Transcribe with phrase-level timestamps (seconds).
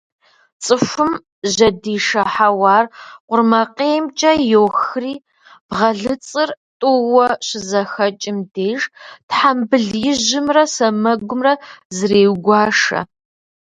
[0.63, 1.13] Цӏыхум
[1.53, 2.85] жьэдишэ хьэуар
[3.27, 5.13] къурмакъеймкӏэ йохри,
[5.67, 8.81] бгъэлыцӏыр тӏууэ щызэхэкӏым деж
[9.29, 11.53] тхьэмбыл ижьымрэ сэмэгумрэ
[11.97, 12.99] зреугуашэ.